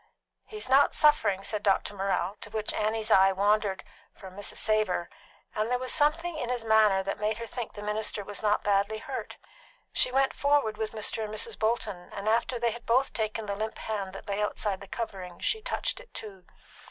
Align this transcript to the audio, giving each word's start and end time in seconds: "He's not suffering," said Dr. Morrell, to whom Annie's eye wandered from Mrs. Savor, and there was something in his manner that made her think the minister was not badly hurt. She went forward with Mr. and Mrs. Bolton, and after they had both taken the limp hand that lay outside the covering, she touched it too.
"He's 0.47 0.67
not 0.67 0.95
suffering," 0.95 1.43
said 1.43 1.61
Dr. 1.61 1.93
Morrell, 1.93 2.35
to 2.41 2.49
whom 2.49 2.63
Annie's 2.73 3.11
eye 3.11 3.31
wandered 3.31 3.83
from 4.15 4.35
Mrs. 4.35 4.57
Savor, 4.57 5.11
and 5.53 5.69
there 5.69 5.77
was 5.77 5.93
something 5.93 6.37
in 6.37 6.49
his 6.49 6.65
manner 6.65 7.03
that 7.03 7.19
made 7.19 7.37
her 7.37 7.45
think 7.45 7.73
the 7.73 7.83
minister 7.83 8.23
was 8.23 8.41
not 8.41 8.63
badly 8.63 8.97
hurt. 8.97 9.37
She 9.93 10.11
went 10.11 10.33
forward 10.33 10.75
with 10.75 10.91
Mr. 10.93 11.23
and 11.23 11.31
Mrs. 11.31 11.59
Bolton, 11.59 12.11
and 12.13 12.27
after 12.27 12.57
they 12.57 12.71
had 12.71 12.87
both 12.87 13.13
taken 13.13 13.45
the 13.45 13.53
limp 13.55 13.77
hand 13.77 14.13
that 14.13 14.27
lay 14.27 14.41
outside 14.41 14.81
the 14.81 14.87
covering, 14.87 15.37
she 15.37 15.61
touched 15.61 15.99
it 15.99 16.11
too. 16.15 16.45